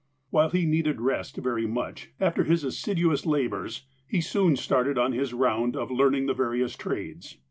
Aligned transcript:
"While 0.31 0.49
he 0.49 0.65
needed 0.65 0.99
rest 0.99 1.37
very 1.37 1.67
much, 1.67 2.09
after 2.19 2.43
his 2.43 2.63
assiduous 2.63 3.23
labours, 3.27 3.85
he 4.07 4.19
soon 4.19 4.55
started 4.55 4.97
on 4.97 5.11
his 5.11 5.31
round 5.31 5.75
of 5.75 5.91
learning 5.91 6.25
the 6.25 6.33
various 6.33 6.75
trades. 6.75 7.37